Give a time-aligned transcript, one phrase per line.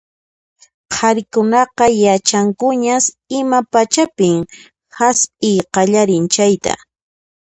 [0.93, 3.05] Qharikunaqa yachankuñas
[3.39, 4.37] ima pachapin
[4.97, 6.73] hasp'iy qallarin chayta.